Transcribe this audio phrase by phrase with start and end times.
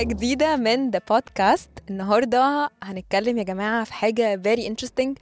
[0.00, 5.14] حلقة جديدة من the podcast النهاردة هنتكلم يا جماعة في حاجة very interesting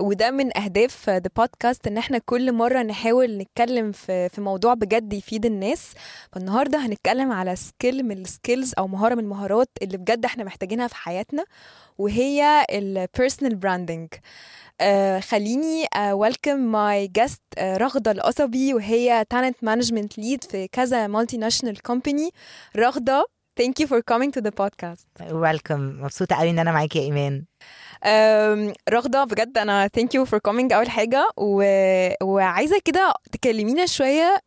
[0.00, 5.12] وده من أهداف the podcast إن إحنا كل مرة نحاول نتكلم في في موضوع بجد
[5.12, 5.92] يفيد الناس.
[6.32, 10.86] فالنهاردة هنتكلم على skill من ال skills أو مهارة من المهارات اللي بجد إحنا محتاجينها
[10.88, 11.44] في حياتنا
[11.98, 14.08] وهي ال personal branding
[14.80, 22.30] آه خليني welcome my guest رغدة القصبي وهي talent management lead في كذا multinational company
[22.76, 23.26] رغدة
[23.60, 25.32] thank you for coming to the podcast.
[25.32, 27.44] welcome مبسوطة قوي إن أنا معاكي يا إيمان.
[28.04, 31.28] آم، رغدة بجد أنا thank you for coming أول حاجة.
[31.36, 31.64] و...
[32.22, 34.42] وعايزة كده تكلمينا شوية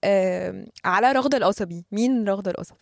[0.86, 1.86] على رغدة القصبي.
[1.92, 2.78] مين رغدة القصبي؟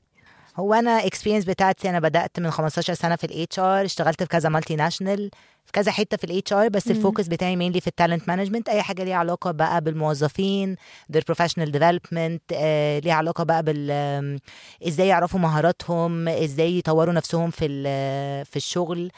[0.58, 4.50] هو أنا experience بتاعتي أنا بدأت من 15 سنة في ال HR اشتغلت في كذا
[4.50, 5.31] multinational
[5.66, 6.88] في كذا حتة في ال HR بس.
[6.91, 10.76] ال focus بتاعي mainly في ال talent management أي حاجة ليها علاقة بقى بالموظفين
[11.18, 14.40] their professional development آه، ليها علاقة بقى بال
[14.88, 19.12] إزاي يعرفوا مهاراتهم إزاي يطوروا نفسهم في ال- في الشغل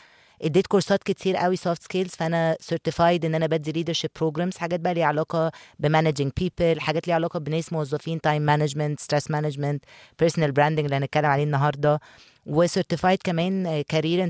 [0.44, 4.94] اديت كورسات كتير قوي soft skills فأنا certified إن أنا بدي leadership programs حاجات بقى
[4.94, 9.85] ليها علاقة ب managing people حاجات ليها علاقة بناس موظفين time management stress management
[10.19, 12.00] personal branding اللي هنتكلم عليه النهارده.
[12.45, 14.29] و certified كمان career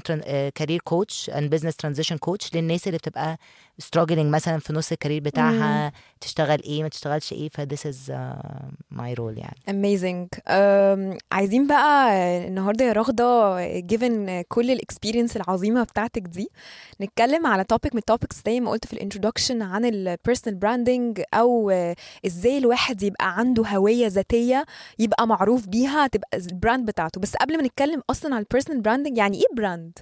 [0.56, 3.38] career coach and business transition coach للناس اللي بتبقى
[3.82, 8.10] struggling مثلا في نص ال career بتاعها تشتغل إيه ما تشتغلش إيه ف this is
[8.12, 9.58] uh, my role يعني.
[9.70, 10.38] Amazing.
[10.40, 12.08] um, عايزين بقى
[12.48, 16.50] النهارده يا رغدة given كل ال experience العظيمة بتاعتك دي
[17.02, 20.60] نتكلم على topic من ال topics زي ما قلت في ال introduction عن ال personal
[20.60, 21.70] branding أو
[22.26, 24.66] إزاي الواحد يبقى عنده هوية ذاتية
[25.00, 27.22] يبقى معروف بيها تبقى ال brand بتاعته.
[27.22, 30.00] بس قبل ما نتكلم أصلا على ال personal branding يعني إيه brand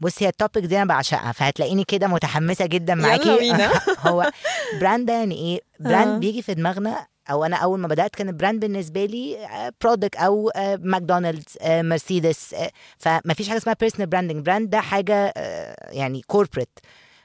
[0.00, 3.52] بصي هي ال topic دي أنا بعشقها فهتلاقيني كده متحمسة جدا معاكي.
[4.06, 4.30] هو
[4.80, 6.18] brand ده يعني إيه brand آه.
[6.18, 9.48] بيجي في دماغنا أو أنا أول ما بدأت كان ال brand بالنسبة لي
[9.80, 12.54] product أو آه، ماكدونالدز آه، مرسيدس
[12.98, 16.78] فما فيش حاجة اسمها personal branding brand ده حاجة آه، يعني corporate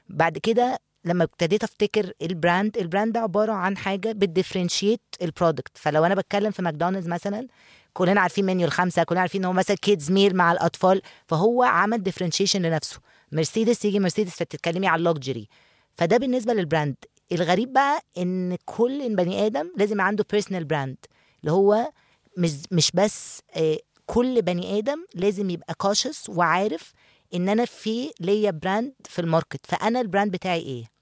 [0.09, 5.01] بعد كده لما ابتديت افتكر ال brand ال brand ده عبارة عن حاجة بت differentiate
[5.21, 7.47] ال product فلو أنا بتكلم في ماكدونالدز مثلا
[7.93, 12.03] كلنا عارفين منيو الخمسة كلنا عارفين إن هو مثلا kids meal مع الأطفال فهو عمل
[12.03, 12.99] differentiation لنفسه.
[13.31, 15.47] مرسيدس يجي مرسيدس فتتكلمي على ال luxury.
[15.95, 16.95] فده بالنسبة لل brand.
[17.31, 20.97] الغريب بقى إن كل بني آدم لازم عنده personal brand
[21.41, 21.91] اللي هو
[22.37, 26.93] مش مش بس آه، كل بني آدم لازم يبقى cautious وعارف
[27.33, 29.65] إن أنا في ليا brand في ال market.
[29.65, 30.92] فأنا ال brand بتاعي إيه؟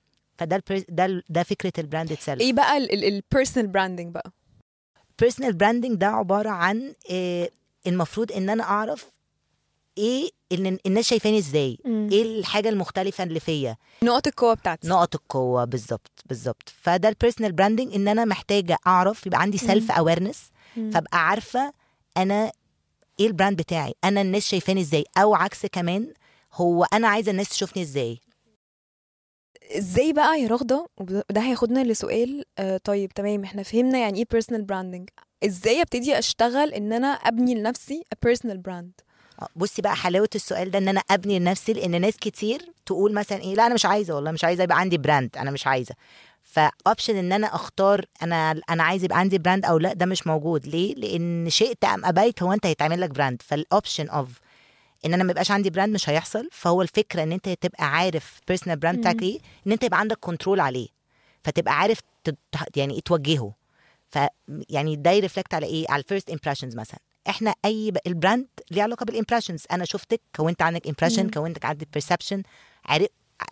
[0.42, 4.32] فده ده ال- ده فكرة ال brand itself إيه بقى ال personal branding بقى؟
[5.20, 7.50] personal branding ده عبارة عن آه،
[7.88, 9.12] المفروض إن أنا أعرف
[9.98, 13.76] إيه ان الناس شايفاني إزاي إيه الحاجة المختلفة اللي فيا.
[14.04, 14.88] نقط القوة بتاعتي.
[14.88, 16.70] نقط القوة بالظبط بالظبط.
[16.82, 20.42] فده ال personal branding إن أنا محتاجة أعرف يبقى عندي self awareness
[20.78, 20.92] مم.
[20.92, 21.74] فأبقى عارفة
[22.18, 22.52] أنا
[23.20, 26.14] إيه ال brand بتاعي أنا الناس شايفاني إزاي أو عكس كمان
[26.54, 28.20] هو أنا عايزة الناس تشوفني إزاي.
[29.78, 34.62] إزاي بقى يا رغدة؟ وده هياخدنا لسؤال آه طيب تمام إحنا فهمنا يعني إيه personal
[34.64, 35.10] branding
[35.46, 38.92] إزاي ابتدي اشتغل ان أنا ابني لنفسي بيرسونال براند
[39.42, 43.42] آه، بصي بقى حلاوة السؤال ده ان أنا ابني لنفسي لأن ناس كتير تقول مثلا
[43.42, 45.96] إيه لا أنا مش عايزة والله مش عايزة يبقى عندي brand أنا مش عايزة.
[46.44, 50.28] ف option ان أنا اختار أنا أنا عايز يبقى عندي brand أو لا ده مش
[50.28, 50.68] موجود.
[50.68, 54.30] ليه؟ لأن شئت ام ابيت هو انت هيتعمل لك brand فال option of
[55.06, 56.50] إن أنا ما يبقاش عندي brand مش هيحصل.
[56.52, 60.60] فهو الفكرة إن أنت تبقى عارف personal brand بتاعك إيه إن أنت يبقى عندك control
[60.60, 60.88] عليه.
[61.44, 62.00] فتبقى عارف
[62.76, 63.54] يعني إيه توجهه.
[64.10, 64.18] ف
[64.70, 67.00] يعني ده ي reflect على إيه؟ على ال first impressions مثلا.
[67.30, 67.98] إحنا أي ب...
[68.08, 71.30] ال brand ليه علاقة بال impressions أنا شفتك كونت عنك impression.
[71.30, 72.44] كونت عندك perception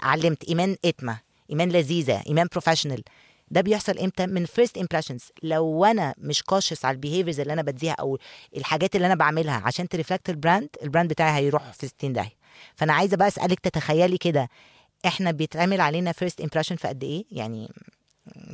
[0.04, 0.44] علمت.
[0.50, 3.04] إيمان إتمة إيمان لذيذة إيمان professional
[3.52, 7.62] ده بيحصل إمتى؟ من first impressions لو أنا مش cautious على ال behaviors اللي أنا
[7.62, 8.18] بديها أو
[8.58, 12.14] الحاجات اللي أنا بعملها عشان ت reflect ال brand ال brand بتاعي هيروح في 60
[12.14, 12.40] داهية.
[12.76, 14.50] فأنا عايزة بقى أسألك تتخيلي كده
[15.06, 17.72] إحنا بيتعمل علينا first impression في قد إيه؟ يعني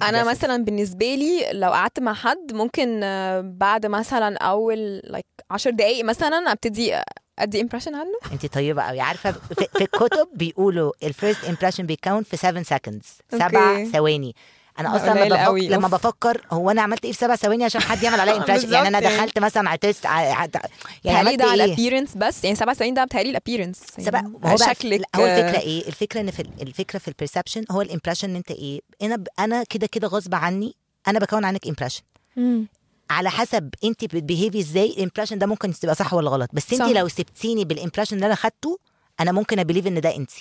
[0.01, 0.27] أنا guess.
[0.27, 6.05] مثلا بالنسبة لي لو قعدت مع حد ممكن آه، بعد مثلا أول like 10 دقايق
[6.05, 7.01] مثلا أبتدي
[7.39, 8.17] أدي impression عنه.
[8.31, 12.63] أنت طيبة قوي عارفة في, في الكتب بيقولوا ال first impression بي count في 7
[12.63, 13.83] seconds سبع.
[13.85, 14.35] ثواني.
[14.79, 15.87] أنا أصلا لما بفكر قوي، لما.
[15.87, 18.99] بفكر هو أنا عملت إيه في سبع ثواني عشان حد يعمل عليا impression يعني أنا
[18.99, 19.15] يعني.
[19.17, 20.33] دخلت مثلا على test يعني
[21.07, 24.51] عملت ده على ال appearance بس يعني سبع سنين ده بتهيألي ال appearance سبع ما
[24.51, 27.86] هو شكلك هو الفكرة إيه الفكرة إن في ال- الفكرة في ال perception هو ال
[27.86, 30.75] impression إن أنت إيه أنا أنا كده كده غصب عني
[31.07, 32.01] أنا بكون عنك impression.
[33.09, 36.49] على حسب أنت بت behave ي إزاي ال impression ده ممكن تبقى صح ولا غلط
[36.53, 36.81] بس أنت.
[36.97, 38.79] لو سبتيني بال impression اللي أنا خدته
[39.19, 40.31] أنا ممكن أ believe إن ده انت.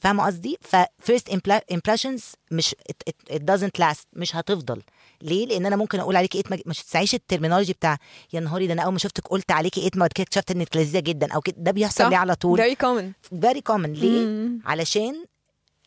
[0.00, 1.28] فاهمة قصدي؟ ف first
[1.72, 4.82] impressions مش it, it, it doesn't last مش هتفضل.
[5.22, 7.98] ليه؟ لأن أنا ممكن أقول عليكي اتما مش تسعيش ال terminology بتاع
[8.32, 11.00] يا نهاري ده أنا أول ما شفتك قلت عليكي اتما بعد كده اكتشفت إنك لذيذة
[11.00, 11.56] جدا أو كده.
[11.58, 12.10] ده بيحصل.
[12.10, 12.58] ليه على طول.
[12.60, 13.38] Very common.
[13.40, 14.60] very common ليه؟ مم.
[14.64, 15.24] علشان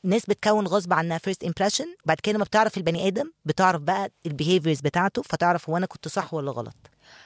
[0.04, 4.31] ناس بتكون غصب عنها first impression بعد كده لما بتعرف البني آدم بتعرف بقى ال
[4.31, 6.76] behaviors بتاعته فتعرف هو أنا كنت صح ولا غلط.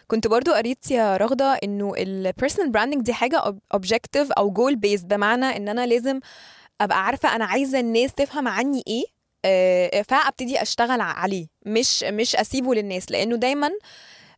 [0.07, 5.03] كنت برضو قريت يا رغدة إنه ال personal branding دي حاجة objective أو goal based
[5.03, 6.19] بمعنى إن أنا لازم
[6.81, 9.03] أبقى عارفة أنا عايزة الناس تفهم عني إيه
[9.45, 13.11] آه، فأبتدي أشتغل عليه مش مش أسيبه للناس.
[13.11, 13.69] لأنه دايما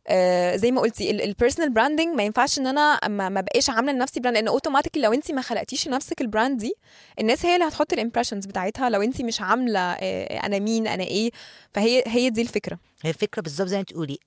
[0.08, 4.20] آه، زي ما قلتي ال personal branding ما ينفعش إن أنا ما بقاش عاملة لنفسي
[4.20, 6.74] brand لأن اوتوماتيك لو انت ما خلقتيش لنفسك ال brand دي
[7.20, 8.90] الناس هي اللي هتحط ال impressions بتاعتها.
[8.90, 11.30] لو انت مش عاملة آه، أنا مين أنا إيه
[11.74, 12.78] فهي هي دي الفكرة.
[13.02, 14.18] هي الفكرة بالظبط زي ما تقولي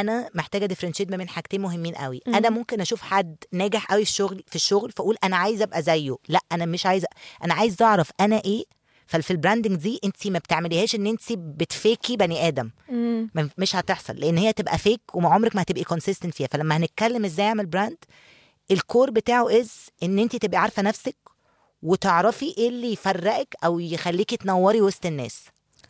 [0.00, 2.20] أنا محتاجة differentiate ما بين حاجتين مهمين قوي.
[2.26, 2.34] مم.
[2.34, 6.16] أنا ممكن أشوف حد ناجح قوي في الشغل في الشغل فأقول أنا عايزه أبقى زيه.
[6.28, 7.06] لأ أنا مش عايزه
[7.44, 8.64] أنا عايزه أعرف أنا إيه.
[9.06, 12.70] ففي ال branding دي انت ما بتعمليهاش إن انت بت fake ي بني آدم.
[13.34, 16.48] ما- مش هتحصل لأن هي تبقى fake وما عمرك ما هتبقي consistent فيها.
[16.52, 17.96] فلما هنتكلم إزاي أعمل brand
[18.70, 19.72] ال core بتاعه is
[20.02, 21.16] إن انت تبقي عارفة نفسك
[21.82, 25.44] وتعرفي إيه اللي يفرقك أو يخليكي تنوري وسط الناس.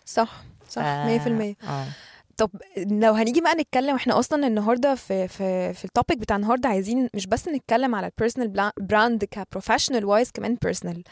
[0.07, 0.31] صح
[0.71, 1.87] صح 100% آه.
[2.37, 6.69] طب لو هنيجي بقى نتكلم إحنا أصلا النهارده في في في ال topic بتاع النهارده
[6.69, 11.03] عايزين مش بس نتكلم على ال personal brand ك professional wise كمان personal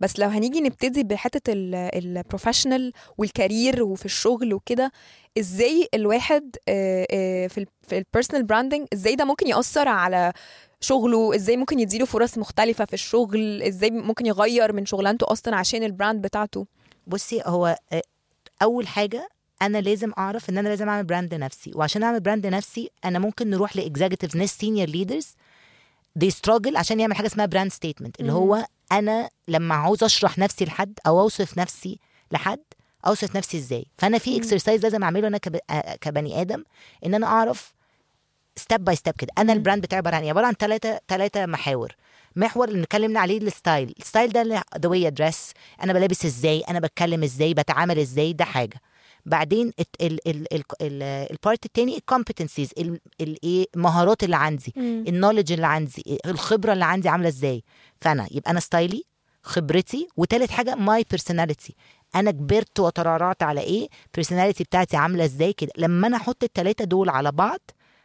[0.00, 4.92] بس لو هنيجي نبتدي بحتة ال professional وال career وفي الشغل وكده
[5.38, 10.32] إزاي الواحد آه، آه، في في ال personal branding إزاي ده ممكن يأثر على
[10.80, 15.82] شغله؟ إزاي ممكن يديله فرص مختلفة في الشغل؟ إزاي ممكن يغير من شغلانته أصلا عشان
[15.82, 16.66] ال brand بتاعته؟
[17.06, 18.02] بصي هو آه،
[18.62, 19.28] أول حاجة
[19.62, 23.50] أنا لازم أعرف إن أنا لازم أعمل brand لنفسي وعشان أعمل brand لنفسي أنا ممكن
[23.50, 25.34] نروح ل executives ناس senior leaders
[26.16, 28.32] they struggle عشان يعمل حاجة اسمها brand statement اللي.
[28.32, 31.98] هو أنا لما عاوز أشرح نفسي لحد أو أوصف نفسي
[32.32, 32.60] لحد
[33.06, 33.86] أوصف نفسي إزاي.
[33.98, 34.36] فأنا في.
[34.36, 35.58] exercise لازم أعمله أنا كب...
[35.70, 36.64] آه، كبني آدم
[37.06, 37.74] إن أنا أعرف
[38.56, 39.32] step by step كده.
[39.38, 39.52] أنا.
[39.52, 41.96] ال brand بتاعي عبارة عن إيه؟ عبارة عن ثلاثة ثلاثة محاور.
[42.36, 44.42] محور اللي اتكلمنا عليه ال style ال style ده
[44.78, 45.52] the way I dress
[45.82, 48.80] أنا بلبس إزاي أنا بتكلم إزاي بتعامل إزاي ده حاجة.
[49.26, 49.72] بعدين
[51.30, 52.70] ال part التاني ال competencies
[53.20, 57.64] الايه المهارات اللي عندي ال knowledge اللي عندي الخبرة اللي عندي عاملة إزاي.
[58.00, 59.04] فأنا يبقى أنا style ي
[59.42, 61.74] خبرتي وتالت حاجة my personality
[62.14, 67.08] أنا كبرت وترعرعت على إيه؟ personality بتاعتي عاملة إزاي كده؟ لما أنا أحط التلاتة دول
[67.08, 67.60] على بعض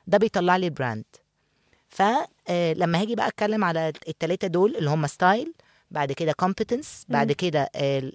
[0.08, 1.04] ده بيطلع لي ال brand
[1.90, 5.54] فلما هاجي بقى أتكلم على التلاتة دول اللي هم style
[5.92, 7.32] بعد كده competence بعد.
[7.32, 7.70] كده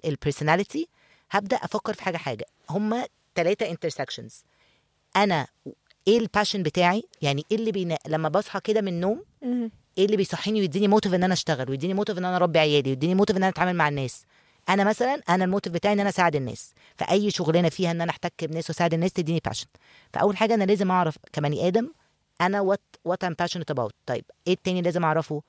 [0.05, 0.87] ال personality
[1.33, 2.45] هبدأ أفكر في حاجة حاجة.
[2.69, 3.03] هم
[3.35, 4.43] ثلاثة intersections
[5.15, 5.47] أنا
[6.07, 7.97] إيه ال passion بتاعي؟ يعني إيه اللي بينا...
[8.07, 9.23] لما بصحى كده من النوم
[9.97, 13.15] إيه اللي بيصحيني ويديني motive إن أنا أشتغل ويديني motive إن أنا أربي عيالي ويديني
[13.15, 14.25] motive إن أنا أتعامل مع الناس.
[14.69, 16.73] أنا مثلا أنا ال motive بتاعي إن أنا أساعد الناس.
[16.97, 19.67] فأي شغلانة فيها إن أنا أحتك بناس وأساعد الناس تديني passion
[20.13, 21.91] فأول حاجة أنا لازم أعرف كبني آدم
[22.41, 25.41] أنا what what I'm passionate about طيب إيه التاني لازم أعرفه؟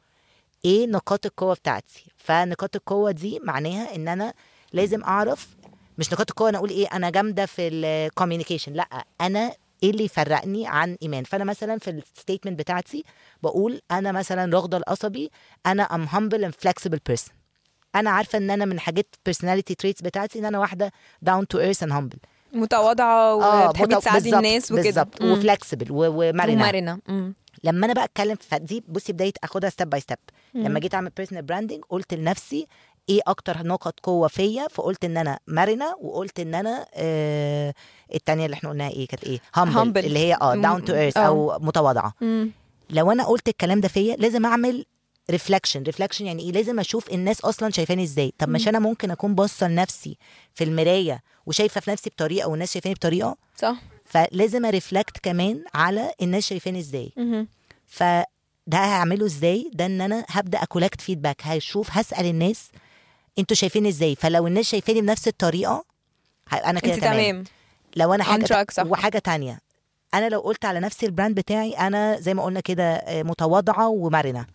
[0.65, 4.35] إيه نقاط القوة بتاعتي؟ فنقاط القوة دي معناها إن أنا
[4.73, 5.49] لازم أعرف
[5.99, 9.53] مش نقاط القوة أنا أقول إيه أنا جامدة في ال communication لأ أنا
[9.83, 13.05] إيه اللي يفرقني عن إيمان؟ فأنا مثلا في ال statement بتاعتي
[13.43, 15.31] بقول أنا مثلا رغده القصبي
[15.67, 17.31] أنا I'm humble and flexible person.
[17.95, 20.93] أنا عارفة إن أنا من حاجات personality traits بتاعتي إن أنا واحدة
[21.31, 22.19] down to earth and humble.
[22.53, 24.83] متواضعة وبتحبي مت- تساعدي الناس وكده.
[24.83, 25.33] بالظبط مم.
[25.33, 26.63] و flexible ومرنة.
[26.65, 26.99] ومرنة.
[27.65, 30.19] لما أنا بقى أتكلم فدي بصي بداية أخدها step by step.
[30.55, 32.67] لما جيت أعمل personal branding قلت لنفسي
[33.09, 37.75] إيه أكتر نقط قوة فيا؟ فقلت إن أنا مرنه وقلت إن أنا آه
[38.15, 39.97] التانية اللي إحنا قلناها إيه؟ كانت إيه؟ Humble.
[39.97, 41.17] اللي هي آه down to earth.
[41.17, 42.15] أو متواضعة.
[42.21, 42.51] مم.
[42.91, 44.85] لو أنا قلت الكلام ده فيا لازم أعمل
[45.31, 48.33] reflection reflection يعني إيه؟ لازم أشوف الناس أصلا شايفاني إزاي.
[48.39, 48.69] طب مش.
[48.69, 50.17] أنا ممكن أكون باصة لنفسي
[50.55, 53.77] في المراية وشايفة في نفسي بطريقة والناس شايفاني بطريقة؟ صح.
[54.05, 57.13] فلازم أ reflect كمان على الناس شايفاني إزاي.
[57.87, 58.25] فده
[58.73, 62.69] هعمله إزاي؟ ده إن أنا هبدأ أ collect feedback هشوف هسأل الناس
[63.39, 65.85] أنتوا شايفين إزاي؟ فلو الناس شايفاني بنفس الطريقة
[66.53, 67.13] أنا كده تمام.
[67.33, 67.45] تمام.
[67.97, 68.43] لو أنا حاجة.
[68.91, 69.59] وحاجة تانية
[70.15, 73.89] أنا لو قلت على نفسي ال brand بتاعي أنا زي ما قلنا كده آه، متواضعة
[73.89, 74.47] ومرنة.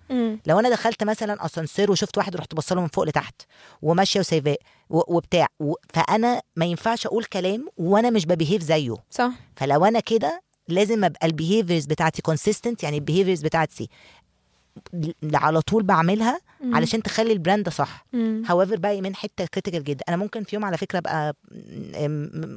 [0.45, 3.41] لو أنا دخلت مثلا أسانسير وشفت واحد رحت بصله من فوق لتحت
[3.81, 4.57] وماشية وسايباه
[4.89, 5.47] وبتاع
[5.93, 8.95] فأنا ما ينفعش أقول كلام وأنا مش ب behave زيه.
[9.09, 9.31] صح.
[9.55, 13.89] فلو أنا كده لازم أبقى ال behaviors بتاعتي consistent يعني ال behaviors بتاعتي
[15.33, 16.75] على طول بعملها مم.
[16.75, 18.05] علشان تخلي ال brand صح.
[18.45, 20.03] however بقى من حتة critical جدا.
[20.09, 21.33] أنا ممكن في يوم على فكرة ابقى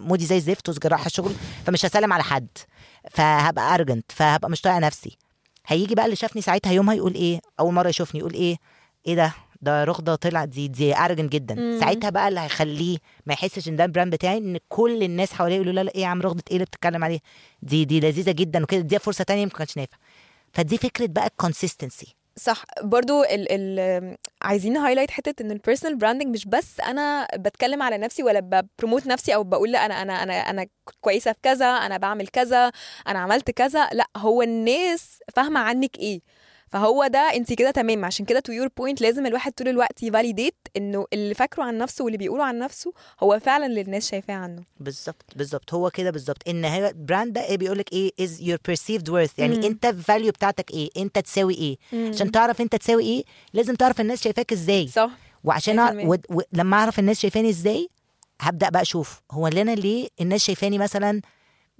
[0.08, 1.32] mood ي زي الزفت وسجراحه الشغل
[1.66, 2.48] فمش هسلم على حد
[3.10, 5.16] فهبقى arrogant فهبقى مش طايقة نفسي.
[5.66, 8.56] هيجي بقى اللي شافني ساعتها يومها يقول إيه؟ أول مرة يشوفني يقول إيه؟
[9.06, 11.54] إيه ده؟ ده رغدة طلعت دي دي arrogant جدا.
[11.54, 11.80] مم.
[11.80, 15.54] ساعتها بقى اللي هيخليه ما يحسش إن ده ال brand بتاعي إن كل الناس حواليه
[15.54, 17.20] يقولوا لا لا إيه يا عم رغدة؟ إيه اللي بتتكلم عليها
[17.62, 18.80] دي دي لذيذة جدا وكده.
[18.80, 19.96] دي فرصة تانية ما كانتش نافع.
[20.52, 22.64] فدي فكرة بقى ال consistency صح.
[22.82, 27.98] برضو ال ال عايزين highlight حتة إن ال personal branding مش بس أنا بتكلم على
[27.98, 30.66] نفسي ولا ب promote نفسي أو بقول لأ أنا أنا أنا أنا
[31.00, 32.72] كويسة في كذا أنا بعمل كذا
[33.08, 36.20] أنا عملت كذا لأ هو الناس فاهمة عنك إيه.
[36.72, 38.04] فهو ده انت كده تمام.
[38.04, 41.78] عشان كده to your point لازم الواحد طول الوقت ي validate انه اللي فاكره عن
[41.78, 44.62] نفسه واللي بيقوله عن نفسه هو فعلا اللي الناس شايفاه عنه.
[44.80, 45.74] بالظبط بالظبط.
[45.74, 46.48] هو كده بالظبط.
[46.48, 49.32] إن هي brand ده إيه؟ بيقول لك إيه؟ is your perceived worth.
[49.38, 49.62] يعني مم.
[49.64, 51.76] أنت ال value بتاعتك إيه؟ أنت تساوي إيه؟
[52.08, 54.88] عشان تعرف أنت تساوي إيه لازم تعرف الناس شايفاك إزاي.
[54.88, 55.10] صح.
[55.44, 56.06] وعشان 100%.
[56.06, 56.16] و...
[56.36, 56.40] و...
[56.52, 57.88] لما أعرف الناس شايفاني إزاي
[58.40, 61.20] هبدأ بقى أشوف هو اللي أنا ليه الناس شايفاني مثلا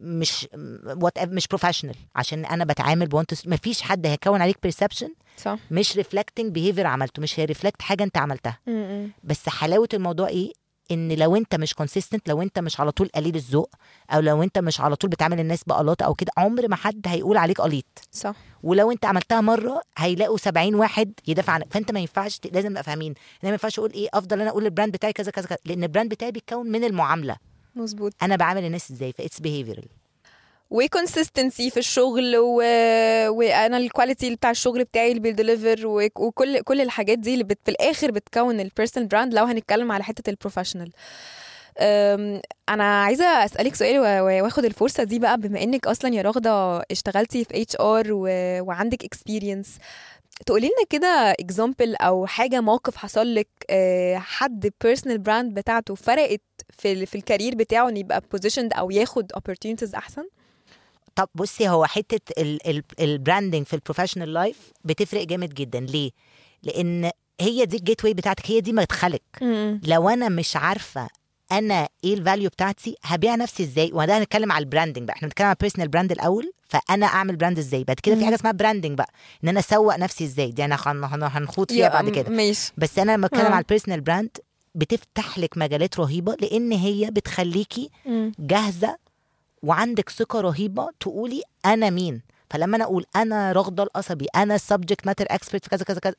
[0.03, 0.49] مش
[0.85, 5.59] وات مش professional عشان أنا بتعامل بونت ما فيش حد هيكون عليك perception صح.
[5.71, 8.59] مش reflecting behavior عملته مش هي reflect حاجة أنت عملتها.
[8.67, 9.11] م-م.
[9.25, 10.53] بس حلاوة الموضوع إيه؟
[10.91, 13.71] إن لو أنت مش consistent لو أنت مش على طول قليل الذوق
[14.11, 17.37] أو لو أنت مش على طول بتعامل الناس بقلاطه أو كده عمر ما حد هيقول
[17.37, 18.35] عليك قليط صح.
[18.63, 21.67] ولو أنت عملتها مرة هيلاقوا 70 واحد يدافع عنك.
[21.71, 23.11] فأنت ما ينفعش لازم نبقى فاهمين.
[23.11, 25.59] أنا ما ينفعش أقول إيه؟ أفضل أنا أقول ال brand بتاعي كذا كذا كذا.
[25.65, 27.37] لأن ال brand بتاعي بيتكون من المعاملة.
[27.77, 28.13] مظبوط.
[28.23, 29.85] أنا بعامل الناس إزاي؟ ف that's behavioral
[30.71, 32.57] و consistency في الشغل و...
[33.29, 36.09] وأنا ال quality بتاع الشغل بتاعي اللي بي deliver و...
[36.17, 37.59] وكل كل الحاجات دي اللي بت...
[37.65, 40.93] في الآخر بتكون ال personal brand لو هنتكلم على حتة ال professional أم،
[42.69, 43.99] أنا عايزة أسألك سؤال
[44.43, 49.79] وآخد الفرصة دي بقى بما إنك أصلا يا رغدة اشتغلتي في HR وعندك experience
[50.47, 56.41] تقولي لنا كده example أو حاجة موقف حصل لك آه، حد personal brand بتاعته فرقت
[56.79, 60.29] في في ال career بتاعه ان يبقى positioned أو ياخد opportunities أحسن؟
[61.17, 65.81] طب بصي هو حتة ال- ال- ال branding في ال professional life بتفرق جامد جدا.
[65.81, 66.11] ليه؟
[66.63, 67.11] لأن
[67.41, 69.23] هي دي ال gateway بتاعتك هي دي مدخلك.
[69.87, 71.09] لو أنا مش عارفة
[71.53, 75.17] أنا إيه ال value بتاعتي؟ هبيع نفسي إزاي؟ وده هنتكلم على ال branding بقى.
[75.17, 78.25] إحنا بنتكلم على personal brand الأول فأنا أعمل brand إزاي؟ بعد كده في.
[78.25, 79.11] حاجة اسمها branding بقى
[79.45, 82.31] إن أنا أسوق نفسي إزاي؟ دي أنا هن- هن- هنخوض فيها بعد كده.
[82.31, 82.73] ماشي.
[82.77, 83.51] بس أنا لما بتكلم آه.
[83.51, 84.31] على ال personal brand
[84.75, 87.91] بتفتح لك مجالات رهيبة لأن هي بتخليكي
[88.39, 88.97] جاهزة
[89.63, 92.23] وعندك ثقة رهيبة تقولي أنا مين.
[92.51, 96.15] فلما أنا أقول أنا رغدة القصبي أنا subject matter expert في كذا كذا كذا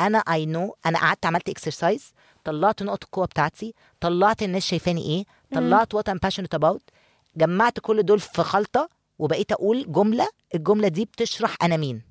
[0.00, 2.12] أنا I know أنا قعدت عملت exercise
[2.44, 6.82] طلعت نقط القوة بتاعتي طلعت الناس شايفاني إيه طلعت what I'm passionate about
[7.36, 8.88] جمعت كل دول في خلطة
[9.18, 12.02] وبقيت أقول جملة الجملة دي بتشرح أنا مين.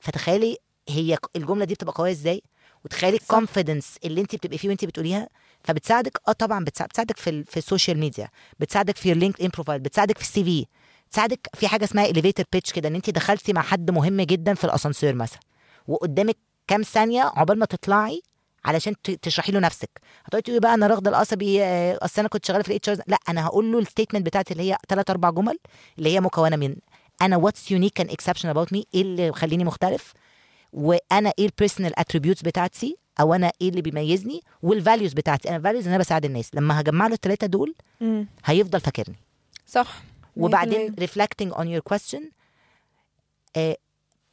[0.00, 0.56] فتخيلي
[0.88, 2.42] هي الجملة دي بتبقى قوية إزاي؟
[2.84, 3.16] وتخيلي.
[3.16, 5.28] ال confidence اللي انت بتبقي فيه وانت بتقوليها
[5.64, 8.28] فبتساعدك آه طبعا بتساعد بتساعدك في في ال social media
[8.60, 10.66] بتساعدك في اللينكد ان profile بتساعدك في ال CV
[11.10, 14.64] تساعدك في حاجة اسمها elevator pitch كده إن انت دخلتي مع حد مهم جدا في
[14.64, 15.40] الأسانسير مثلا
[15.88, 16.36] وقدامك
[16.68, 18.22] كام ثانية عقبال ما تطلعي
[18.64, 19.90] علشان تشرحي له نفسك.
[20.24, 23.46] هتقعدي تقولي بقى أنا راغده القصبي أصل أنا كنت شغالة في ال H لا أنا
[23.46, 25.58] هقول له ال statement بتاعتي اللي هي ثلاث أربع جمل
[25.98, 26.76] اللي هي مكونة من
[27.22, 30.12] أنا what's unique and exceptional about me إيه اللي مخليني مختلف؟
[30.72, 35.48] وأنا إيه ال personal attributes بتاعتي؟ أو أنا إيه اللي بيميزني؟ وال values بتاعتي.
[35.48, 36.54] أنا ال values إن أنا بساعد الناس.
[36.54, 37.74] لما هجمع له الثلاثه دول
[38.44, 39.16] هيفضل فاكرني.
[39.66, 40.02] صح.
[40.36, 40.94] وبعدين
[41.52, 42.22] on your question
[43.56, 43.76] آه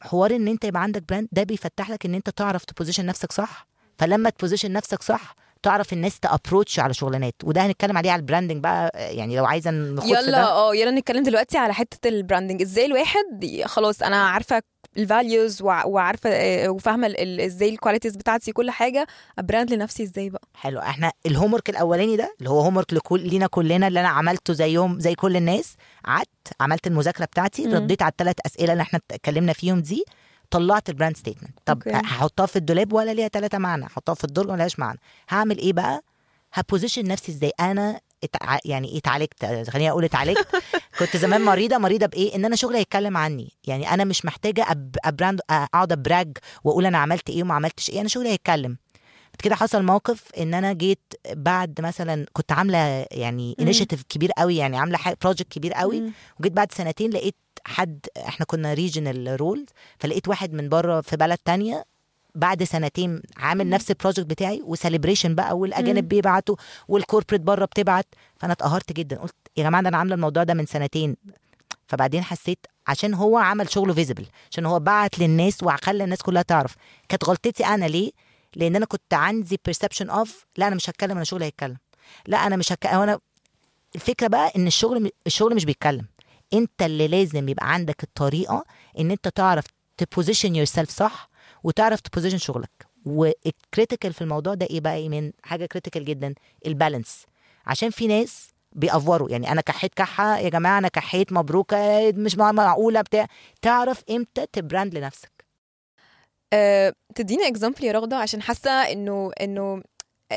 [0.02, 3.32] حوار إن أنت يبقى عندك brand ده بيفتح لك إن أنت تعرف ت position نفسك
[3.32, 3.66] صح.
[3.98, 7.34] فلما ت position نفسك صح تعرف الناس ت approach على شغلانات.
[7.44, 11.22] وده هنتكلم عليه على ال branding بقى يعني لو عايزة في يلا آه يلا نتكلم
[11.22, 13.24] دلوقتي على حتة ال branding إزاي الواحد
[13.64, 14.62] خلاص أنا عارفة
[14.98, 19.06] ال values وعارفة آه، وفاهمة ال- ال- إزاي ال qualities بتاعتي كل حاجة
[19.38, 20.78] أ brand لنفسي إزاي بقى؟ حلو.
[20.80, 25.00] إحنا ال homework الأولاني ده اللي هو homework لكل لينا كلنا اللي أنا عملته زيهم
[25.00, 25.74] زي كل الناس
[26.04, 26.28] قعدت
[26.60, 27.66] عملت المذاكرة بتاعتي.
[27.66, 30.04] رديت على الثلاث أسئلة اللي إحنا اتكلمنا فيهم دي
[30.50, 31.82] طلعت ال brand statement طب.
[31.88, 34.98] هحطها في الدولاب ولا ليها ثلاثة معنى؟ هحطها في الدرج ولا لهاش معنى؟
[35.30, 36.02] هعمل إيه بقى؟
[36.52, 38.58] ه position نفسي إزاي؟ أنا اتع...
[38.64, 40.46] يعني إيه اتعالجت خليني أقول اتعالجت.
[40.98, 43.52] كنت زمان مريضة مريضة بإيه؟ إن أنا شغلي هيتكلم عني.
[43.64, 44.96] يعني أنا مش محتاجة أب...
[45.04, 48.00] ا brand أقعد أ brag وأقول أنا عملت إيه وما عملتش إيه.
[48.00, 48.76] أنا شغلي هيتكلم.
[49.26, 53.56] بعد كده حصل موقف إن أنا جيت بعد مثلا كنت عاملة يعني.
[53.60, 56.00] initiative كبير قوي يعني عاملة project كبير قوي.
[56.00, 56.12] مم.
[56.40, 59.66] وجيت بعد سنتين لقيت حد إحنا كنا regional role
[59.98, 61.84] فلقيت واحد من بره في بلد تانية
[62.36, 63.70] بعد سنتين عامل.
[63.70, 65.58] نفس ال project بتاعي و celebration بقى.
[65.58, 66.56] والأجانب بيبعتوا
[66.88, 68.06] وال corporate بره بتبعت.
[68.36, 71.16] فأنا اتقهرت جدا قلت يا جماعة أنا عاملة الموضوع ده من سنتين.
[71.88, 76.74] فبعدين حسيت عشان هو عمل شغله visible عشان هو بعت للناس وخلى الناس كلها تعرف.
[77.08, 78.10] كانت غلطتي أنا ليه؟
[78.56, 81.76] لأن أنا كنت عندي perception of لا أنا مش هتكلم أنا شغلي هيتكلم.
[82.26, 83.18] لا أنا مش هتكلم أنا
[83.94, 86.06] الفكرة بقى إن الشغل الشغل مش بيتكلم.
[86.54, 88.64] أنت اللي لازم يبقى عندك الطريقة
[88.98, 89.64] إن أنت تعرف
[89.96, 91.28] ت position yourself صح
[91.64, 92.86] وتعرف ت position شغلك.
[93.06, 96.34] وال critical في الموضوع ده إيه بقى؟ ايمان حاجة critical جدا؟
[96.66, 97.26] ال balance
[97.66, 99.30] عشان في ناس بيأفوروا.
[99.30, 103.26] يعني أنا كحيت كحة يا جماعة أنا كحيت مبروك آه، مش مع- معقولة بتاع.
[103.62, 105.32] تعرف إمتى ت brand لنفسك؟
[106.52, 109.82] أه تدينا example يا رغدة عشان حاسة إنه إنه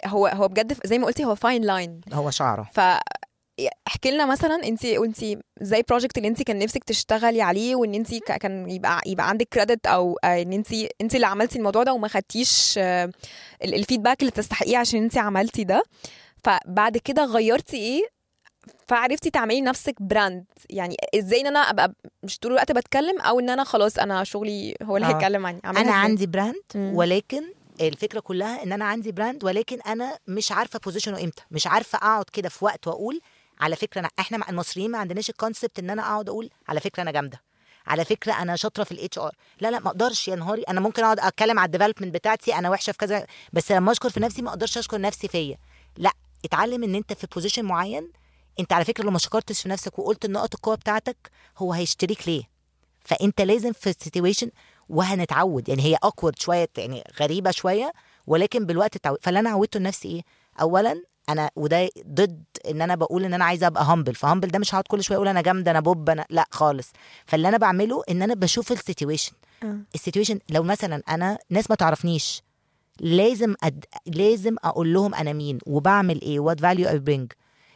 [0.05, 2.69] هو هو بجد زي ما قلتي هو fine line هو شعره.
[2.73, 2.79] ف
[3.87, 5.17] احكي لنا مثلا انت انت
[5.61, 9.87] زي project اللي انت كان نفسك تشتغلي عليه وإن انت كان يبقى يبقى عندك credit
[9.87, 10.67] أو آه، إن انت
[11.01, 13.11] انت اللي عملتي الموضوع ده وما خدتيش آه،
[13.63, 15.83] ال- ال feedback اللي تستحقيه عشان انت عملتي ده
[16.43, 18.01] فبعد كده غيرتي إيه
[18.87, 23.49] فعرفتي تعملي نفسك brand يعني إزاي إن أنا أبقى مش طول الوقت بتكلم أو إن
[23.49, 25.11] أنا خلاص أنا شغلي هو اللي آه.
[25.15, 26.55] هيتكلم عني أنا إزاي؟ عندي brand.
[26.75, 27.43] ولكن
[27.81, 31.97] الفكرة كلها إن أنا عندي brand ولكن أنا مش عارفة position ـه إمتى مش عارفة
[31.97, 33.21] أقعد كده في وقت وأقول
[33.59, 37.03] على فكرة أنا إحنا المصريين ما عندناش ال concept إن أنا أقعد أقول على فكرة
[37.03, 37.41] أنا جامدة.
[37.87, 40.61] على فكرة أنا شاطرة في ال HR لا لا ما أقدرش يا نهاري.
[40.61, 44.09] أنا ممكن أقعد أتكلم على ال development بتاعتي أنا وحشة في كذا بس لما أشكر
[44.09, 45.57] في نفسي ما أقدرش أشكر نفسي فيا.
[45.97, 46.11] لا
[46.45, 48.11] اتعلم إن أنت في position معين
[48.59, 52.43] أنت على فكرة لو ما شكرتش في نفسك وقلت نقط القوة بتاعتك هو هيشتريك ليه؟
[53.05, 54.51] فأنت لازم في ال situation
[54.89, 55.69] وهنتعود.
[55.69, 57.93] يعني هي awkward شوية يعني غريبة شوية
[58.27, 60.21] ولكن بالوقت اتعود فاللي أنا عودته لنفسي إيه؟
[60.61, 64.59] اولا أنا وده ضد إن أنا بقول إن أنا عايزة أبقى humble ف humble ده
[64.59, 66.91] مش هقعد كل شوية أقول أنا جامدة أنا بوب أنا لأ خالص.
[67.25, 69.31] فاللي أنا بعمله إن أنا بشوف ال situation
[69.63, 69.77] آه.
[69.95, 72.41] ال situation لو مثلا أنا ناس ما تعرفنيش
[72.99, 73.85] لازم أد...
[74.05, 77.31] لازم أقول لهم أنا مين وبعمل إيه what value I bring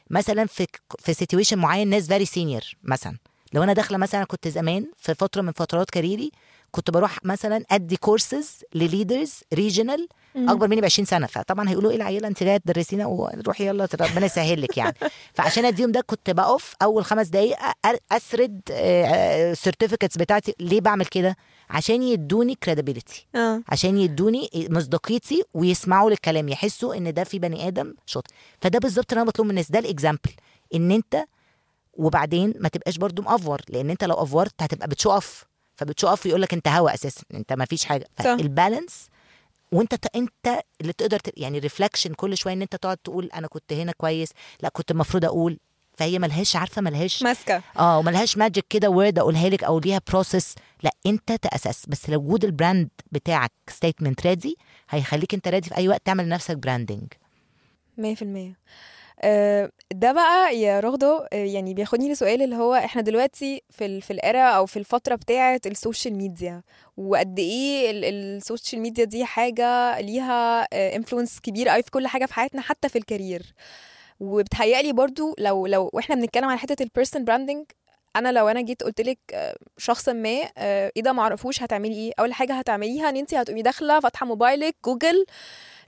[0.10, 0.68] مثلا في
[1.00, 3.18] في situation معين ناس very senior مثلا.
[3.54, 6.32] لو أنا داخلة مثلا كنت زمان في فترة من فترات career ـي
[6.72, 11.28] كنت بروح مثلا أدي courses لل leaders regional أكبر مني ب 20 سنة.
[11.28, 14.96] فطبعا هيقولوا إيه العيلة؟ أنت جاية تدرسينا وروحي يلا ربنا يسهل لك يعني.
[15.36, 17.58] فعشان أديهم ده كنت بقف أول خمس دقائق
[18.12, 20.56] أسرد ال certificates بتاعتي.
[20.60, 21.36] ليه بعمل كده؟
[21.70, 23.62] عشان يدوني credibility آه.
[23.70, 28.32] عشان يدوني مصداقيتي ويسمعوا للكلام يحسوا إن ده في بني آدم شاطر.
[28.62, 29.72] فده بالظبط اللي أنا بطلبه من الناس.
[29.72, 30.32] ده ال example
[30.76, 31.24] إن أنت
[31.94, 33.62] وبعدين ما تبقاش برضو مأفور.
[33.70, 37.22] لأن أنت لو أفورت هتبقى بتشقف فبتشقف ويقول لك أنت هوا أساسا.
[37.34, 38.06] أنت ما فيش حاجة.
[38.18, 39.08] فال balance
[39.74, 41.32] وانت ت- انت اللي تقدر ت...
[41.38, 44.30] يعني reflection كل شوية ان انت تقعد تقول أنا كنت هنا كويس
[44.62, 45.60] لا كنت المفروض أقول
[45.98, 47.62] فهي ملهاش عارفة ملهاش؟ ماسكة.
[47.80, 51.86] آه وملهاش magic كده word اقولها لك أو ليها process لا انت تأسس.
[51.86, 54.58] بس لو وجود ال brand بتاعك statement ready
[54.90, 57.08] هيخليك انت ready في أي وقت تعمل لنفسك branding
[57.98, 58.54] 100% آه،
[59.94, 64.14] ده بقى يا رغدة آه، يعني بياخدني لسؤال اللي هو إحنا دلوقتي في ال في
[64.14, 66.64] ال era أو في الفترة بتاعة ال social media
[66.98, 70.62] وقد ال- ال social media دي حاجة ليها
[70.96, 73.54] influence كبير قوي في كل حاجة في حياتنا حتى في ال career
[74.20, 77.66] وبتهيألي برضو لو لو وإحنا بنتكلم عن حتة ال personal branding
[78.16, 79.18] أنا لو أنا جيت قلت لك
[79.78, 84.00] شخص ما آه، إيه ده معرفوش هتعملي إيه؟ أول حاجة هتعمليها إن انت هتقومي داخلة
[84.00, 85.26] فاتحة موبايلك جوجل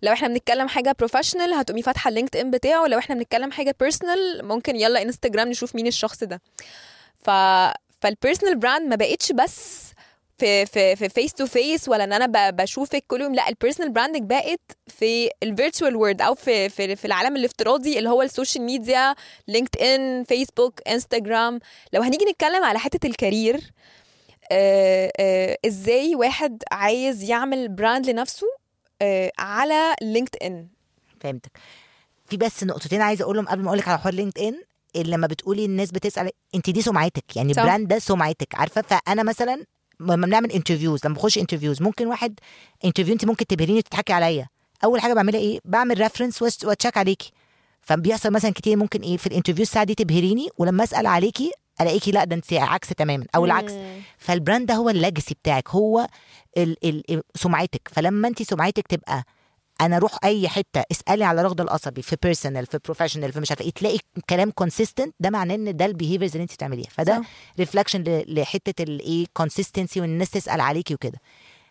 [0.01, 4.45] لو إحنا بنتكلم حاجة professional هتقومي فاتحة ال LinkedIn بتاعه لو إحنا بنتكلم حاجة personal
[4.47, 6.41] ممكن يلا انستجرام نشوف مين الشخص ده.
[7.23, 7.29] ف
[8.01, 9.85] فال personal brand ما بقتش بس
[10.37, 13.35] في في في face to face ولا إن أنا بشوفك كل يوم.
[13.35, 17.97] لأ ال personal branding بقت في ال virtual world أو في في في العالم الافتراضي
[17.99, 19.15] اللي هو ال social
[19.47, 21.59] media LinkedIn Facebook Instagram
[21.93, 23.61] لو هنيجي نتكلم على حتة ال career
[24.51, 28.47] آه، آه، إزاي واحد عايز يعمل brand لنفسه
[29.01, 30.67] آه، على LinkedIn
[31.19, 31.51] فهمتك.
[32.25, 34.55] في بس نقطتين عايزة أقولهم قبل ما أقول لك على حوار LinkedIn
[34.95, 37.61] لما بتقولي الناس بتسأل أنت دي سمعتك يعني صح.
[37.61, 39.65] ال brand ده سمعتك عارفة؟ فأنا مثلا
[39.99, 42.39] لما بنعمل interviews لما بخش interviews ممكن واحد
[42.85, 44.47] interview انت ممكن تبهريني وتضحكي عليا.
[44.83, 47.31] أول حاجة بعملها إيه؟ بعمل reference وأ check عليكي.
[47.81, 52.11] فبيحصل مثلا كتير ممكن إيه في ال interview الساعة دي تبهريني ولما أسأل عليكي ألاقيكي
[52.11, 53.73] لأ ده أنت عكس تماما أو العكس.
[54.17, 56.07] فال brand ده هو ال legacy بتاعك هو
[56.57, 57.89] ال ال سمعتك.
[57.91, 59.23] فلما أنت سمعتك تبقى
[59.81, 63.65] أنا أروح اي حتة اسالي على رغد القصبي في personal في professional في مش عارفه
[63.65, 63.97] إيه تلاقي
[64.29, 66.87] كلام consistent ده معناه ان ده ال behaviors اللي انت بتعمليها.
[66.89, 67.23] فده.
[67.59, 71.19] reflection لحته الايه consistency وان الناس تسأل عليكي وكده.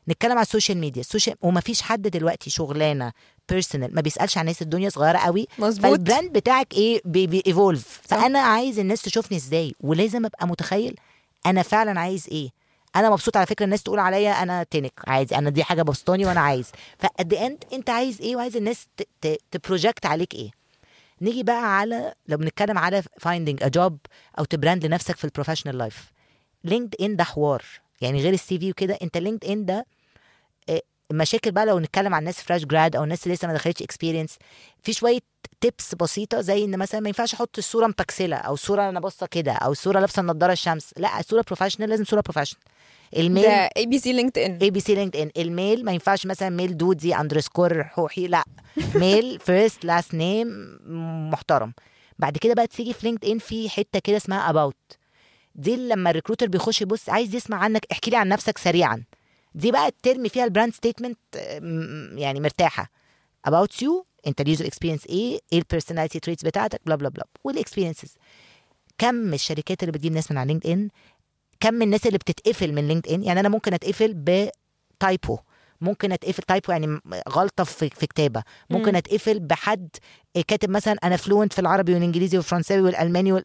[0.09, 3.12] نتكلم على ال social media ال social وما فيش حد دلوقتي شغلانة
[3.49, 5.83] personal ما بيسألش عن ناس الدنيا صغيرة قوي مظبوط.
[5.90, 8.17] فال brand بتاعك إيه بي بي evolve صح.
[8.17, 10.97] فأنا عايز الناس تشوفني إزاي ولازم أبقى متخيل
[11.47, 12.51] أنا فعلا عايز إيه.
[12.97, 16.41] أنا مبسوط على فكرة الناس تقول عليا أنا تنك عادي أنا دي حاجة بسطاني وأنا
[16.41, 16.73] عايز.
[16.99, 18.87] فat the end أنت عايز إيه وعايز الناس
[19.51, 20.51] ت project عليك إيه.
[21.21, 23.99] نيجي بقى على لو بنتكلم على finding a job
[24.39, 26.12] أو ت brand لنفسك في ال professional
[26.64, 27.63] life LinkedIn ده حوار
[28.01, 29.87] يعني غير ال CV وكده أنت LinkedIn ده
[31.11, 34.37] المشاكل بقى لو نتكلم عن ناس fresh grad أو الناس اللي لسه ما دخلتش experience
[34.83, 35.19] في شوية
[35.61, 39.53] tips بسيطة زي إن مثلا ما ينفعش أحط الصورة مبكسلة أو صورة أنا باصة كده
[39.53, 42.62] أو صورة لابسة النضارة الشمس لأ الصورة professional لازم صورة professional
[43.17, 45.85] ال mail ده اي بي سي لينكد ان اي بي سي لينكد ان ال mail
[45.85, 48.45] ما ينفعش مثلا mail دودي underscore حوحي لأ.
[48.95, 50.79] mail first last name
[51.31, 51.73] محترم.
[52.19, 54.77] بعد كده بقى تيجي في LinkedIn في حتة كده اسمها about
[55.55, 59.03] دي لما ال recruiter بيخش يبص عايز يسمع عنك احكي لي عن نفسك سريعا.
[59.55, 61.19] دي بقى ال term فيها ال brand statement
[62.17, 62.90] يعني مرتاحة.
[63.49, 67.27] About you انت ال user experience إيه إيه ال personality traits بتاعتك blah blah blah
[67.45, 68.14] وال experiences
[68.99, 70.88] كم الشركات اللي بتجيب ناس من على LinkedIn
[71.61, 75.38] كم الناس اللي بتتقفل من LinkedIn يعني أنا ممكن أتقفل ب typo
[75.81, 78.43] ممكن أتقفل typo يعني غلطة في, في كتابة.
[78.71, 78.97] ممكن مم.
[78.97, 79.88] أتقفل بحد
[80.49, 83.45] كاتب مثلا أنا fluent في العربي والإنجليزي والفرنساوي والألماني وال...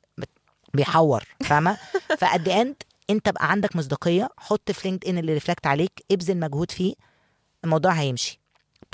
[0.73, 1.77] بيحور فاهمة؟
[2.19, 2.75] ف at the end
[3.09, 6.93] انت بقى عندك مصداقية حط في LinkedIn اللي reflect عليك ابذل مجهود فيه
[7.63, 8.39] الموضوع هيمشي.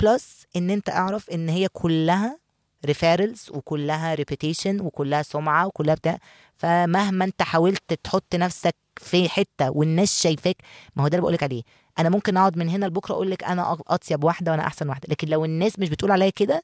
[0.02, 2.38] plus إن أنت اعرف إن هي كلها
[2.84, 6.18] referrals وكلها reputation وكلها سمعة وكلها بتاع
[6.56, 10.56] فمهما أنت حاولت تحط نفسك في حتة والناس شايفاك
[10.96, 11.62] ما هو ده اللي بقول لك عليه.
[11.98, 15.06] أنا ممكن أقعد من هنا لبكرة أقول لك أنا أطيب واحدة وأنا أحسن واحدة.
[15.10, 16.62] لكن لو الناس مش بتقول عليا كده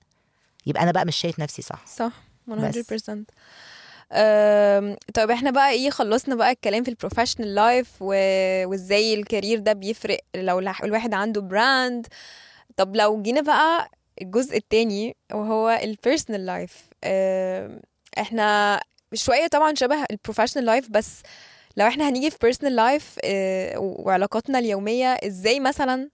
[0.66, 1.86] يبقى أنا بقى مش شايف نفسي صح.
[1.86, 2.12] صح
[2.48, 3.24] 100% أم،
[5.14, 8.02] طيب إحنا بقى إيه خلصنا بقى الكلام في ال professional life.
[8.02, 12.06] وازاي ال career ده بيفرق لو الواحد عنده brand
[12.76, 13.88] طب لو جينا بقى
[14.22, 16.84] الجزء التاني وهو ال personal life
[18.18, 18.80] إحنا
[19.14, 21.08] شوية طبعا شبه ال professional life بس
[21.76, 23.18] لو إحنا هنيجي في personal life
[23.76, 26.08] وعلاقاتنا اليومية إزاي مثلا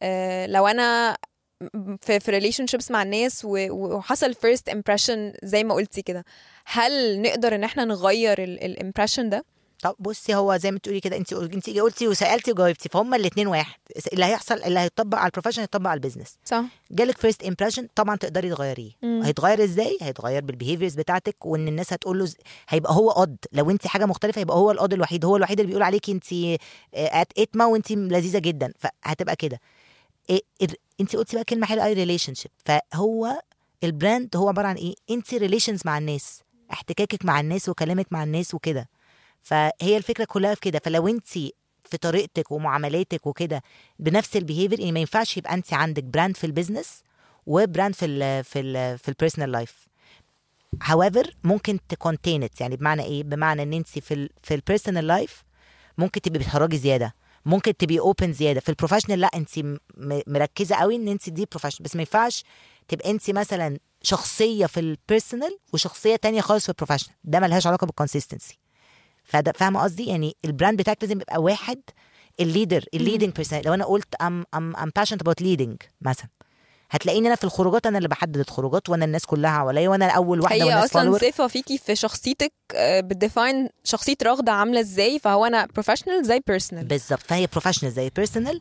[0.00, 1.16] آه، لو أنا
[2.00, 6.24] في في relationships مع الناس وحصل first impression زي ما قلتي كده
[6.64, 9.44] هل نقدر إن إحنا نغير ال impression ده؟
[9.82, 13.80] طب بصي هو زي ما تقولي كده انت انت قلتي وسألتي وجاوبتي فهم الاثنين واحد.
[14.12, 16.64] اللي هيحصل اللي هيطبق على ال profession هيطبق على ال business صح.
[16.90, 18.90] جالك first impression طبعا تقدري تغيريه.
[19.02, 22.28] هيتغير إزاي؟ هيتغير بال behaviors بتاعتك وإن الناس هتقول له
[22.68, 25.24] هيبقى هو قد لو انت حاجة مختلفة يبقى هو القد الوحيد.
[25.24, 26.58] هو الوحيد اللي بيقول عليكي انت
[26.94, 28.72] ات اتما وانت لذيذة جدا.
[28.78, 29.60] فهتبقى كده.
[31.00, 33.40] انت قلتي بقى كلمة حلوة قوي relationship فهو
[33.84, 36.40] ال brand هو عبارة عن إيه؟ انت relations مع الناس.
[36.72, 38.88] احتكاكك مع الناس وكلامك مع الناس وكده.
[39.42, 40.78] فهي الفكرة كلها في كده.
[40.84, 41.28] فلو انت
[41.90, 43.62] في طريقتك ومعاملاتك وكده
[43.98, 47.02] بنفس ال behavior يعني ما ينفعش يبقى انت عندك brand في ال business
[47.46, 49.86] و brand في ال في ال في ال personal life
[50.84, 55.06] however ممكن ت content يعني بمعنى إيه؟ بمعنى ان انت في ال في ال personal
[55.06, 55.44] life
[55.98, 57.14] ممكن تبقي بتخرجي زيادة.
[57.46, 58.60] ممكن تبقي open زيادة.
[58.60, 59.50] في ال professional لا انت
[60.26, 62.44] مركزة قوي ان انت دي professional بس ما ينفعش
[62.88, 67.66] تبقى انت مثلا شخصية في ال personal وشخصية تانية خالص في ال professional ده ملهاش
[67.66, 68.58] علاقة بال consistency
[69.24, 71.80] فده فاهمة قصدي؟ يعني ال brand بتاعك لازم يبقى واحد
[72.40, 76.28] ال leader ال leading person لو أنا قلت I'm I'm I'm passionate about leading مثلا.
[76.94, 80.56] هتلاقيني أنا في الخروجات أنا اللي بحدد الخروجات وأنا الناس كلها حواليا وأنا أول واحدة
[80.56, 81.18] هي والناس أصلا.
[81.18, 86.40] صفه فيكي في شخصيتك آه، بت define شخصية رغدة عاملة إزاي فهو أنا professional زي
[86.46, 88.60] personal بالظبط فهي professional زي personal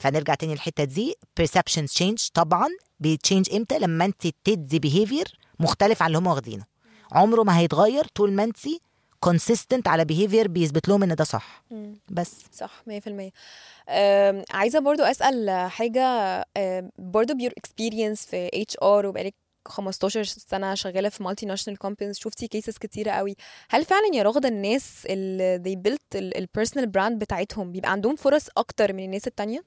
[0.00, 1.14] فنرجع تاني الحته دي.
[1.40, 2.68] Perceptions change طبعا
[3.00, 5.28] بي change إمتى؟ لما انت تدي behavior
[5.60, 6.64] مختلف عن اللي هم واخدينه.
[7.12, 8.56] عمره ما هيتغير طول ما انت
[9.28, 11.62] consistent على behavior بيثبت لهم إن ده صح.
[12.10, 12.34] بس.
[12.52, 13.30] صح 100%
[13.88, 16.04] أم، عايزة برضو أسأل حاجة
[16.98, 19.34] برضو by your experience في HR وبقالك
[19.68, 23.36] 15 سنة شغالة في multinational companies شفتي cases كتيرة قوي.
[23.70, 28.46] هل فعلا يا رغده الناس اللي they built ال personal brand بتاعتهم بيبقى عندهم فرص
[28.56, 29.64] أكتر من الناس التانية؟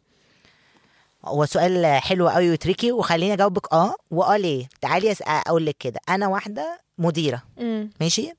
[1.26, 4.68] هو سؤال حلو قوي و tricky وخليني أجاوبك آه وآه ليه.
[4.82, 6.00] تعالي أقول لك كده.
[6.10, 7.44] أنا واحدة مديرة.
[7.60, 8.34] امم ماشي؟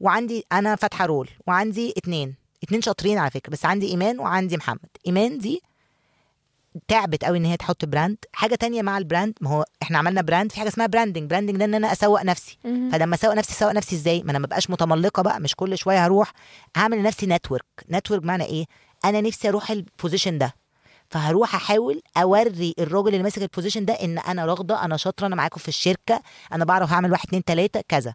[0.00, 4.88] وعندي أنا فاتحه role وعندي اتنين اتنين شاطرين على فكرة بس عندي إيمان وعندي محمد.
[5.06, 5.62] إيمان دي
[6.88, 8.16] تعبت قوي إن هي تحط brand.
[8.32, 11.56] حاجة تانية مع ال brand ما هو إحنا عملنا brand في حاجة اسمها branding branding
[11.56, 12.58] ده إن أنا أسوق نفسي.
[12.92, 16.06] فلما أسوق نفسي أسوق نفسي إزاي؟ ما أنا ما بقاش متملقة بقى مش كل شوية
[16.06, 16.32] هروح
[16.76, 18.64] أعمل لنفسي network network معنى إيه؟
[19.04, 20.54] أنا نفسي أروح ال position ده.
[21.06, 25.36] فهروح أحاول أوري الراجل اللي ماسك ال position ده إن أنا راغدة أنا شاطرة أنا
[25.36, 28.14] معاكم في الشركة أنا بعرف اعمل واحد اتنين تلاتة كذا.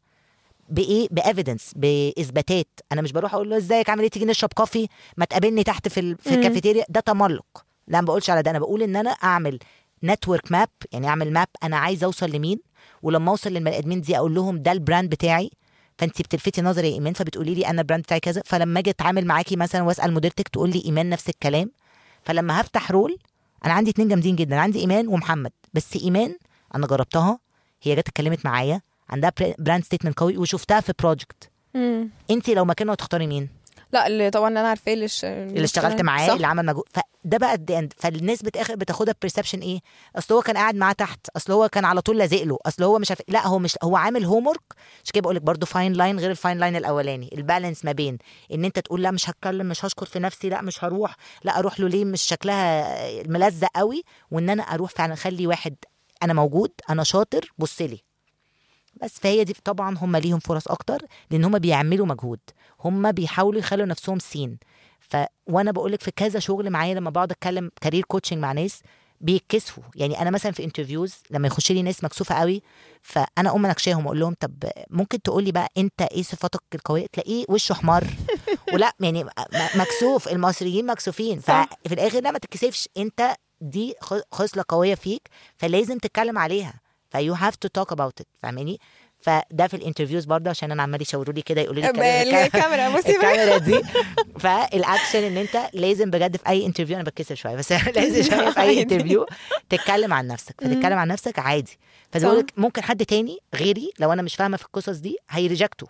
[0.70, 2.68] بإيه؟ ب evidence بإثباتات.
[2.92, 6.00] أنا مش بروح أقول له إزيك عامل إيه؟ تيجي نشرب coffee ما تقابلني تحت في
[6.00, 6.18] ال...
[6.18, 6.36] في.
[6.36, 7.66] الكافيتيريا ده تملق.
[7.88, 8.52] لا ما بقولش على ده.
[8.52, 9.60] أنا بقول إن أنا أعمل
[10.04, 12.60] network map يعني أعمل map أنا عايز أوصل لمين.
[13.02, 15.52] ولما أوصل للبني آدمين دي أقول لهم ده ال brand بتاعي.
[15.98, 18.42] فانت بتلفتي نظري يا إيمان فبتقولي لي أنا ال brand بتاعي كذا.
[18.46, 21.72] فلما أجي أتعامل معاكي مثلا وأسأل مديرتك تقول لي إيمان نفس الكلام.
[22.24, 23.18] فلما هفتح role
[23.66, 25.52] أنا عندي اتنين جامدين جدا عندي إيمان ومحمد.
[25.74, 26.36] بس إيمان
[26.76, 27.40] أنا جربتها
[27.82, 28.82] هي جت اتكلمت معايا.
[29.10, 31.50] عندها brand statement قوي وشفتها في project
[32.32, 33.50] انت لو مكانه هتختاري مين؟
[33.94, 35.26] لا اللي طبعا أنا عارفاه اللي, ش...
[35.26, 36.34] اللي اشتغلت معاه صح.
[36.34, 36.84] اللي عمل مجهود.
[36.94, 39.80] فده بقى the end فالناس بتاخد بتاخدها perception إيه؟
[40.16, 41.20] أصل هو كان قاعد معاه تحت.
[41.36, 42.58] أصل هو كان على طول لازق له.
[42.66, 44.62] أصل هو مش عارف لا هو مش هو عامل homework
[45.04, 47.30] عشان كده بقول لك برضه fine line غير ال fine line الأولاني.
[47.34, 48.18] ال balance ما بين
[48.54, 51.80] إن أنت تقول لا مش هتكلم مش هشكر في نفسي لا مش هروح لا أروح
[51.80, 54.04] له ليه؟ مش شكلها ملزق قوي.
[54.32, 55.76] وإن أنا أروح فعلا أخلي واحد
[56.24, 58.00] أنا موجود أنا شاطر بص لي.
[59.02, 60.98] بس فهي دي طبعا هم ليهم فرص أكتر
[61.32, 62.40] لأن هم بيعملوا مجهود.
[62.80, 64.58] هم بيحاولوا يخلوا نفسهم seen.
[65.00, 68.82] ف وأنا بقول لك في كذا شغل معايا لما بقعد أتكلم career coaching مع ناس
[69.22, 69.84] بيتكسفوا.
[69.96, 72.62] يعني أنا مثلا في interviews لما يخش لي ناس مكسوفة قوي
[73.02, 77.46] فأنا أقوم اناقشاهم وأقول لهم طب ممكن تقول لي بقى أنت إيه صفاتك القوية؟ تلاقيه
[77.50, 78.04] وشه احمر
[78.74, 79.26] ولا يعني
[79.76, 80.28] مكسوف.
[80.28, 81.40] المصريين مكسوفين.
[81.40, 82.90] ففي الآخر لا ما تتكسفش.
[82.98, 83.96] أنت دي
[84.32, 86.74] خصلة قوية فيك فلازم تتكلم عليها.
[87.14, 88.80] ف you have to talk about it فاهماني؟
[89.20, 91.90] فده في ال interviews برضه عشان أنا عمال يشاوروا لي كده يقولوا لي
[92.46, 93.82] الكاميرا بصي الكاميرا دي.
[94.40, 98.60] فالاكشن إن أنت لازم بجد في أي interview أنا بتكسف شوية بس لازم شوية في
[98.60, 98.82] أي.
[98.82, 99.26] interview
[99.70, 100.56] تتكلم عن نفسك.
[100.62, 101.78] فتتكلم عن نفسك عادي.
[102.12, 105.42] فزي بقول لك ممكن حد تاني غيري لو أنا مش فاهمة في القصص دي هي
[105.42, 105.88] reject ه.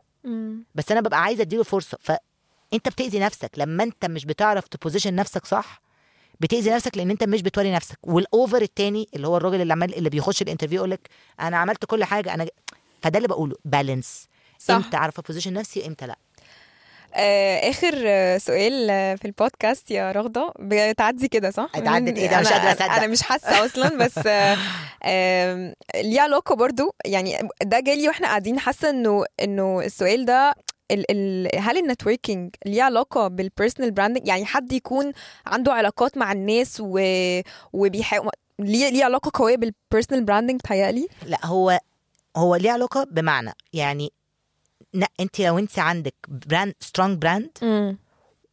[0.76, 1.98] بس أنا ببقى عايزة أديله فرصة.
[2.02, 3.52] فانت بتأذي نفسك.
[3.58, 5.82] لما أنت مش بتعرف ت position نفسك صح
[6.44, 9.96] بتأذي نفسك لأن أنت مش بتوري نفسك وال over التاني اللي هو الراجل اللي عمال
[9.96, 12.46] اللي بيخش ال interview يقول لك أنا عملت كل حاجة أنا
[13.02, 14.28] فده اللي بقوله balance
[14.60, 14.74] صح.
[14.76, 16.16] إمتى اعرف ا position نفسي وإمتى لأ
[17.16, 17.92] آه آخر
[18.38, 22.84] سؤال في البودكاست يا رغدة بتعدي كده صح اتعدت إيه ده؟ أنا- مش قادرة أصدق.
[22.92, 24.20] أنا مش حاسة أصلا بس
[25.04, 30.56] آه، ليه علاقة برضو يعني ده جالي وإحنا قاعدين حاسة انه إنه السؤال ده
[30.92, 35.12] ال ال هل ال networking ليه علاقة بال personal branding يعني حد يكون
[35.46, 37.00] عنده علاقات مع الناس و
[37.74, 41.80] وبيحاول ليه ليه علاقة قوية بال personal branding تهيألي لا هو
[42.38, 43.52] هو ليه علاقة بمعنى.
[43.74, 44.12] يعني
[45.20, 47.50] انت لو انت عندك brand strong brand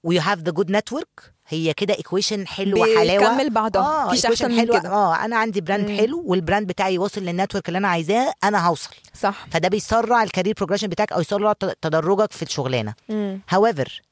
[0.02, 3.82] و you have the good network هي كده equation حلوة حلاوه بيكمل بعضها.
[3.82, 4.80] آه مفيش أحسن من حلوة.
[4.80, 4.88] كده.
[4.90, 5.96] آه أنا عندي brand مم.
[5.96, 8.90] حلو وال brand بتاعي واصل لل network اللي أنا عايزاه أنا هوصل.
[9.20, 9.46] صح.
[9.50, 12.94] فده بيسرع ال career progression بتاعك أو يسرع تدرجك في الشغلانة.
[13.48, 14.02] however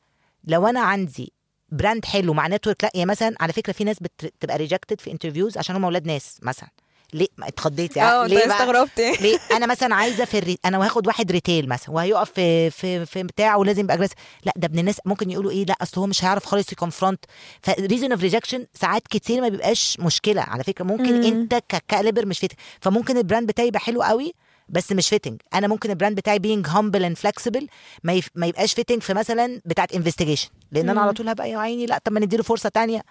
[0.45, 1.33] لو أنا عندي
[1.73, 5.13] brand حلو مع network لأ يعني مثلا على فكرة في ناس بت- بتبقى rejected في
[5.13, 6.69] interviews عشان هم أولاد ناس مثلا.
[7.13, 9.01] ليه؟ ما اتخضيتي آه ليه؟ استغربت.
[9.01, 10.59] ليه؟ أنا مثلا عايزة في ال re...
[10.65, 14.67] أنا واخد واحد retail مثلا وهيقف في في في بتاع ولازم يبقى aggressive لا ده
[14.67, 17.25] ابن الناس ممكن يقولوا إيه؟ لا أصل هو مش هيعرف خالص ي confront
[17.63, 20.43] for reason of rejection ساعات كتير ما بيبقاش مشكلة.
[20.43, 21.27] على فكرة ممكن مم.
[21.27, 24.35] أنت ك caliber مش fitting فممكن ال brand بتاعي يبقى حلو قوي
[24.69, 27.69] بس مش fitting أنا ممكن ال brand بتاعي being humble and flexible
[28.05, 28.29] ما, يف...
[28.35, 30.99] ما يبقاش fitting في مثلا بتاعه investigation لأن أنا مم.
[30.99, 33.03] على طول هبقى يا عيني لا طب ما نديله فرصة تانية.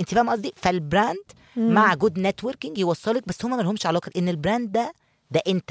[0.00, 1.16] انت فاهم قصدي؟ فال brand
[1.56, 4.94] مع good networking يوصلك بس هما ما لهمش علاقة إن ال brand ده
[5.30, 5.70] ده أنت.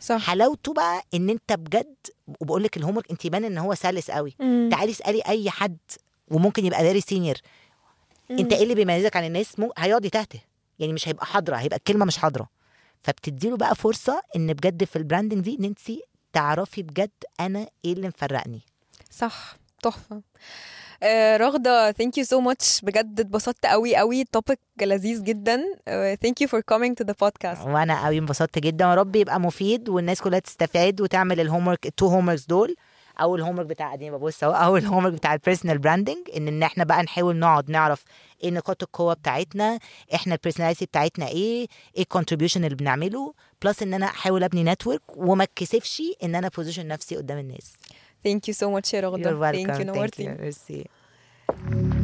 [0.00, 0.18] صح.
[0.26, 1.94] حلاوته بقى إن أنت بجد
[2.40, 4.34] وبقول لك الهوم أنت يبان إن هو سلس قوي.
[4.40, 4.68] مم.
[4.72, 5.76] تعالي اسألي أي حد
[6.28, 7.34] وممكن يبقى very senior
[8.30, 10.40] أنت إيه اللي بيميزك عن الناس؟ مو هيقعد يتهته.
[10.78, 12.48] يعني مش هيبقى حاضرة هيبقى الكلمة مش حاضرة.
[13.02, 15.78] فبتديله بقى فرصة إن بجد في ال branding دي إن أنت
[16.32, 18.60] تعرفي بجد أنا إيه اللي مفرقني.
[19.10, 19.56] صح.
[19.82, 20.22] تحفة.
[21.36, 22.84] رغدة thank you so much.
[22.84, 24.24] بجد اتبسطت قوي قوي.
[24.24, 25.60] topic لذيذ جدا.
[25.88, 27.66] آه، thank you for coming to the podcast.
[27.66, 28.84] وأنا قوي انبسطت جدا.
[28.84, 32.74] يا رب يبقى مفيد والناس كلها تستفاد وتعمل ال homework ال two home دول.
[33.20, 34.52] أو ال homework بتاع قديم ببص أهو.
[34.52, 38.04] أو ال homework بتاع ال personal branding إن إن إحنا بقى نحاول نقعد نعرف
[38.44, 39.78] إيه نقاط القوة بتاعتنا
[40.14, 43.34] إحنا ال personality بتاعتنا إيه إيه ال contribution اللي بنعمله.
[43.62, 47.72] plus إن أنا أحاول أبني network وما اتكسفش إن أنا position نفسي قدام الناس.
[48.22, 49.24] Thank you so much, يا رغدة.
[49.24, 49.64] You're welcome.
[49.64, 50.10] Thank you, نورتي.
[50.10, 50.36] Thank you.
[50.44, 51.99] Merci.